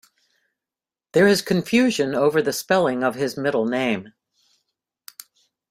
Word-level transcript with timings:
There 1.11 1.27
is 1.27 1.43
confusion 1.43 2.15
over 2.15 2.41
the 2.41 2.51
spelling 2.53 3.03
of 3.03 3.13
his 3.13 3.37
middle 3.37 3.67
name. 3.67 4.13